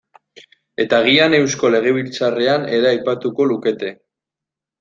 [0.85, 3.93] Eta agian Eusko Legebiltzarrean ere aipatuko lukete.